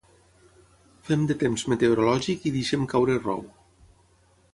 [1.09, 3.45] Fem de temps meteorològic i deixem caure rou.